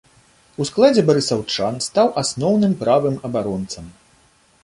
У 0.63 0.65
складзе 0.69 1.01
барысаўчан 1.09 1.77
стаў 1.89 2.07
асноўным 2.23 2.73
правым 2.81 3.15
абаронцам. 3.29 3.85